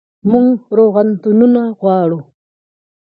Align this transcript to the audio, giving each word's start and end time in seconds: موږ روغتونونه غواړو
موږ 0.31 0.57
روغتونونه 0.77 1.61
غواړو 1.79 2.19